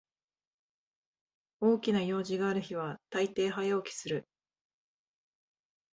[1.59, 4.27] 大きな用事がある日はたいてい早起きする